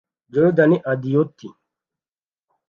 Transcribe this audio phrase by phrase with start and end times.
[0.33, 1.47] Jordan Adeoti